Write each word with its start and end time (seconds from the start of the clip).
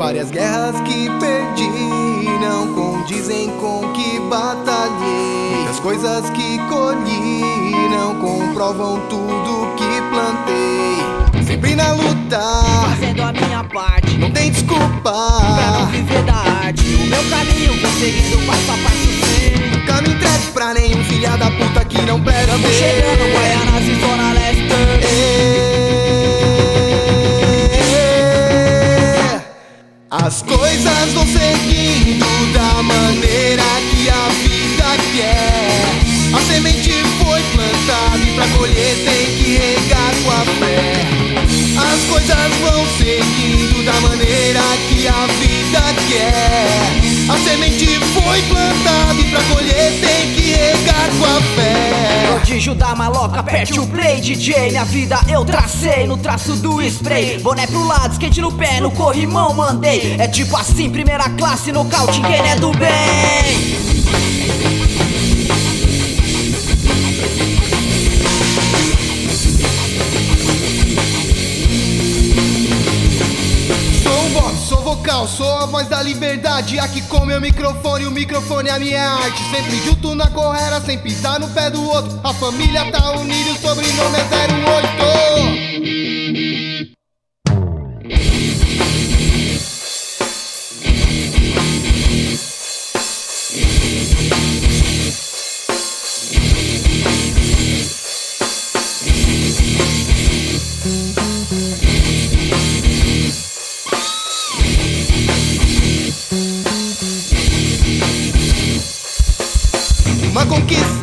Várias 0.00 0.30
guerras 0.30 0.80
que 0.80 1.10
perdi 1.20 1.68
não 2.40 2.74
condizem 2.74 3.50
com 3.60 3.92
que 3.92 4.18
batalhei. 4.30 5.56
Muitas 5.56 5.78
coisas 5.78 6.30
que 6.30 6.58
colhi 6.70 7.42
não 7.90 8.14
comprovam 8.14 8.98
tudo 9.10 9.74
que 9.76 10.00
plantei. 10.08 11.44
Sempre 11.44 11.74
na 11.74 11.92
luta, 11.92 12.40
fazendo 12.88 13.22
a 13.22 13.30
minha 13.30 13.62
parte. 13.62 14.16
Não 14.16 14.30
tem 14.30 14.50
desculpa 14.50 14.88
pra 15.02 15.80
não 15.80 15.86
viver 15.88 16.22
da 16.22 16.34
arte. 16.34 16.94
O 16.94 17.06
meu 17.06 17.22
caminho 17.28 17.78
vou 17.78 17.90
seguindo 18.00 18.46
passo 18.46 18.70
a 18.70 18.76
passo 18.82 18.96
sim. 19.04 19.52
Nunca 19.70 20.00
me 20.00 20.14
entregue 20.14 20.46
pra 20.54 20.72
nenhum 20.72 21.04
filha 21.04 21.36
da 21.36 21.50
puta 21.50 21.84
que 21.84 22.00
não. 22.06 22.18
Tamo 22.20 22.66
chegando, 22.68 23.19
coisas 31.00 31.14
vão 31.14 31.26
seguindo 31.26 32.52
da 32.52 32.82
maneira 32.82 33.62
que 33.90 34.08
a 34.10 34.28
vida 34.42 34.96
quer. 35.14 36.36
A 36.36 36.40
semente 36.52 36.92
foi 37.22 37.42
plantada 37.54 38.18
e 38.18 38.34
pra 38.34 38.46
colher 38.48 38.96
tem 39.04 39.36
que 39.36 39.56
regar 39.56 40.14
com 40.22 40.30
a 40.30 40.44
fé. 40.58 40.92
As 41.78 42.00
coisas 42.04 42.52
vão 42.60 42.86
seguindo 42.98 43.84
da 43.84 43.98
maneira 44.00 44.60
que 44.88 45.08
a 45.08 45.26
vida 45.26 45.82
quer. 46.08 46.66
A 47.28 47.38
semente 47.48 47.98
foi 48.12 48.42
plantada 48.42 49.20
e 49.20 49.24
pra 49.24 49.42
colher 49.54 49.92
tem 50.00 50.19
Prodígio 52.60 52.74
da 52.74 52.94
maloca, 52.94 53.40
aperte 53.40 53.80
o 53.80 53.86
play, 53.86 54.20
DJ. 54.20 54.68
Minha 54.68 54.84
vida 54.84 55.18
eu 55.26 55.42
tracei 55.46 56.06
no 56.06 56.18
traço 56.18 56.54
do 56.56 56.82
spray. 56.82 57.38
Boné 57.38 57.66
pro 57.66 57.86
lado, 57.86 58.12
skate 58.12 58.42
no 58.42 58.52
pé, 58.52 58.82
no 58.82 58.90
corrimão 58.90 59.54
mandei. 59.54 60.16
É 60.18 60.28
tipo 60.28 60.54
assim, 60.58 60.90
primeira 60.90 61.26
classe, 61.30 61.72
nocaute, 61.72 62.20
quem 62.20 62.34
é 62.34 62.56
do 62.56 62.70
bem. 62.72 63.99
Vocal, 74.90 75.28
sou 75.28 75.56
a 75.58 75.66
voz 75.66 75.86
da 75.88 76.02
liberdade 76.02 76.78
Aqui 76.80 77.00
com 77.02 77.24
meu 77.24 77.40
microfone, 77.40 78.06
o 78.06 78.10
microfone 78.10 78.68
é 78.68 78.72
a 78.72 78.78
minha 78.78 79.02
arte. 79.02 79.42
Sempre 79.50 79.76
junto 79.84 80.14
na 80.14 80.28
correra, 80.28 80.80
sem 80.80 80.98
pisar 80.98 81.38
no 81.38 81.48
pé 81.50 81.70
do 81.70 81.82
outro. 81.82 82.20
A 82.24 82.34
família 82.34 82.90
tá 82.90 83.12
unida, 83.12 83.52
o 83.52 83.56
sobrenome 83.56 84.16
é 84.18 84.22
08 86.86 86.99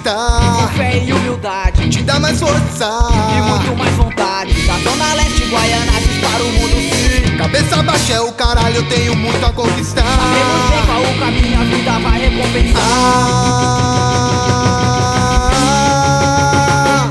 conquista 0.07 0.69
Fé 0.75 1.03
e 1.03 1.11
humildade. 1.11 1.89
Te 1.89 2.01
dá 2.03 2.19
mais 2.19 2.39
força. 2.39 2.89
E 3.37 3.41
muito 3.41 3.75
mais 3.77 3.93
vontade. 3.95 4.53
Da 4.65 4.77
Zona 4.79 5.13
Leste, 5.15 5.43
Guaiana, 5.45 5.91
para 6.21 6.43
o 6.43 6.51
mundo 6.51 6.75
sim. 6.75 7.37
Cabeça 7.37 7.83
baixa 7.83 8.13
é 8.13 8.21
o 8.21 8.31
caralho, 8.31 8.77
eu 8.77 8.87
tenho 8.87 9.15
muito 9.15 9.45
a 9.45 9.51
conquistar. 9.51 10.03
Sabemos 10.03 10.69
bem 10.69 10.85
qual 10.85 11.01
o 11.01 11.19
caminho, 11.19 11.61
a 11.61 11.63
vida 11.63 11.99
vai 11.99 12.19
recompensar 12.19 12.83
ah, 16.83 17.09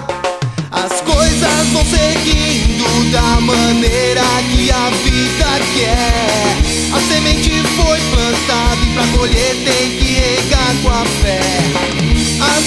As 0.73 1.01
coisas 1.01 1.67
vão 1.73 1.85
seguindo 1.85 3.12
da 3.12 3.41
maneira 3.41 4.23
que 4.51 4.71
a 4.71 4.91
vida 5.05 5.61
quer. 5.75 6.56
A 6.93 7.01
semente 7.01 7.51
foi 7.77 8.01
plantada 8.11 8.81
e 8.83 8.87
pra 8.95 9.06
colher 9.19 9.55
tem 9.65 9.75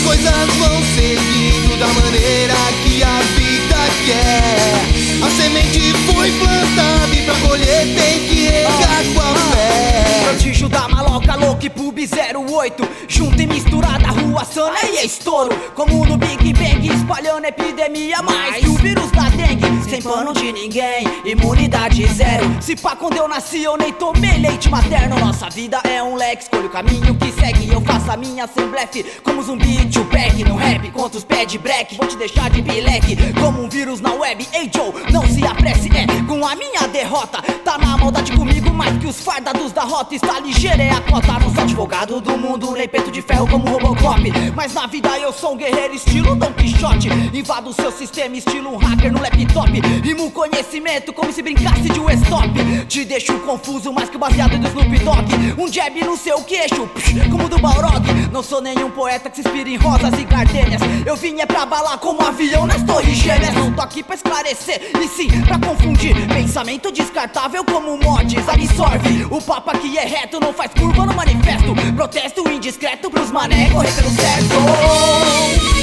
coisas 0.09 0.49
vão 0.57 0.81
seguindo 0.95 1.77
da 1.77 1.87
maneira 1.87 2.55
que 2.83 3.03
a 3.03 3.19
vida 3.37 3.77
quer. 4.07 5.23
A 5.23 5.29
semente 5.29 5.93
foi 6.11 6.31
plantada 6.31 7.15
e 7.15 7.21
pra 7.25 7.35
colher 7.35 7.85
tem 7.95 8.27
que 8.27 8.47
regar 8.47 9.03
com 9.13 9.19
a 9.19 9.35
fé. 9.51 10.23
Prodígio 10.23 10.67
da 10.67 10.87
maloca, 10.87 11.35
louca 11.35 11.65
e 11.67 11.69
pub 11.69 11.99
08 11.99 12.89
Junto 13.07 13.39
e 13.39 13.45
misturada, 13.45 14.18
sana 14.45 14.77
e 14.91 14.97
é 14.97 15.05
estouro. 15.05 15.49
Como 15.75 16.05
no 16.05 16.17
Big 16.17 16.53
Bang, 16.53 16.87
espalhando 16.87 17.45
epidemia 17.45 18.21
Mais 18.21 18.63
o 18.67 18.75
vírus 18.75 19.11
da 19.11 19.29
dengue, 19.29 19.89
sem 19.89 20.01
pano 20.01 20.33
de 20.33 20.51
ninguém 20.51 21.05
Imunidade 21.25 22.05
zero, 22.07 22.45
se 22.61 22.75
pá 22.75 22.95
quando 22.95 23.17
eu 23.17 23.27
nasci 23.27 23.63
eu 23.63 23.77
nem 23.77 23.93
tomei 23.93 24.37
leite 24.39 24.69
materno. 24.69 25.19
Nossa 25.19 25.49
vida 25.49 25.81
é 25.83 26.01
um 26.01 26.15
leque, 26.15 26.43
escolho 26.43 26.67
o 26.67 26.69
caminho 26.69 27.15
que 27.15 27.31
segue. 27.31 27.71
Eu 27.71 27.81
faço 27.81 28.11
a 28.11 28.17
minha 28.17 28.47
sem 28.47 28.67
blefe, 28.67 29.03
como 29.23 29.41
zumbi 29.41 29.85
Tupac 29.89 30.43
No 30.43 30.55
rap 30.55 30.91
contra 30.91 31.17
os 31.17 31.23
pé 31.23 31.45
de 31.45 31.57
break, 31.57 31.95
vou 31.95 32.07
te 32.07 32.17
deixar 32.17 32.49
de 32.49 32.61
bileque 32.61 33.17
Como 33.33 33.63
um 33.63 33.69
vírus 33.69 34.01
na 34.01 34.13
web, 34.13 34.47
ei 34.53 34.69
Joe, 34.73 34.93
não 35.11 35.25
se 35.27 35.45
apresse 35.45 35.89
É 35.89 36.05
com 36.27 36.45
a 36.45 36.55
minha 36.55 36.87
derrota, 36.87 37.41
tá 37.63 37.77
na 37.77 37.97
maldade 37.97 38.31
comigo 38.31 38.69
que 38.69 38.88
os 39.09 39.19
fardados 39.21 39.71
da 39.71 39.81
rota, 39.81 40.13
está 40.13 40.39
ligeira 40.39 40.83
é 40.83 40.91
a 40.91 41.01
cota. 41.01 41.33
Não 41.39 41.51
sou 41.51 41.63
advogado 41.63 42.21
do 42.21 42.37
mundo, 42.37 42.71
nem 42.73 42.87
peito 42.87 43.11
de 43.11 43.23
ferro 43.23 43.47
como 43.47 43.67
Robocop. 43.67 44.21
Mas 44.55 44.73
na 44.73 44.85
vida 44.85 45.17
eu 45.17 45.33
sou 45.33 45.53
um 45.53 45.57
guerreiro 45.57 45.95
estilo 45.95 46.35
Don 46.35 46.53
Quixote. 46.53 47.09
Invado 47.33 47.71
o 47.71 47.73
seu 47.73 47.91
sistema 47.91 48.37
estilo 48.37 48.71
um 48.71 48.77
hacker 48.77 49.11
no 49.11 49.19
laptop. 49.19 49.71
Rimo 50.03 50.29
conhecimento 50.29 51.11
como 51.11 51.33
se 51.33 51.41
brincasse 51.41 51.89
de 51.89 51.99
um 51.99 52.07
stop. 52.11 52.85
Te 52.87 53.03
deixo 53.03 53.33
confuso 53.39 53.91
mais 53.91 54.09
que 54.09 54.15
o 54.15 54.19
baseado 54.19 54.59
do 54.59 54.67
Snoop 54.67 54.99
Dogg. 54.99 55.55
Um 55.57 55.67
jab 55.67 55.99
no 56.03 56.15
seu 56.15 56.41
queixo, 56.43 56.87
como 57.31 57.49
do 57.49 57.57
Balrog. 57.57 58.05
Não 58.31 58.43
sou 58.43 58.61
nenhum 58.61 58.91
poeta 58.91 59.29
que 59.29 59.41
se 59.41 59.47
inspira 59.47 59.69
em 59.69 59.77
rosas 59.77 60.13
e 60.19 60.23
gardênias 60.23 60.81
Eu 61.03 61.15
vim 61.15 61.39
é 61.39 61.47
pra 61.47 61.65
balar 61.65 61.97
como 61.97 62.21
um 62.21 62.27
avião 62.27 62.67
nas 62.67 62.83
torres 62.83 63.17
gêmeas. 63.17 63.55
Não 63.55 63.73
tô 63.73 63.81
aqui 63.81 64.03
pra 64.03 64.13
esclarecer, 64.13 64.91
e 65.01 65.07
sim 65.07 65.29
pra 65.41 65.57
confundir. 65.57 66.15
Pensamento 66.27 66.91
descartável 66.91 67.63
como 67.63 67.97
mods. 67.97 68.47
Absorve 68.47 68.98
O 69.29 69.41
papo 69.41 69.71
aqui 69.71 69.97
é 69.97 70.05
reto, 70.05 70.39
não 70.39 70.53
faz 70.53 70.71
curva 70.73 71.05
no 71.05 71.13
manifesto. 71.13 71.73
Protesto 71.95 72.49
indiscreto 72.49 73.09
pros 73.09 73.31
mané 73.31 73.69
correr 73.69 73.91
pelo 73.93 74.09
certo 74.09 75.78